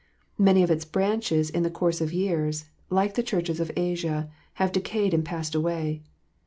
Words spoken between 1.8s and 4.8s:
of years, like the Churches of Asia, have